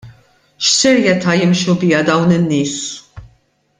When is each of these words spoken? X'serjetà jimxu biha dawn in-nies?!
X'serjetà 0.67 1.31
jimxu 1.39 1.73
biha 1.79 1.99
dawn 2.07 2.35
in-nies?! 2.37 2.77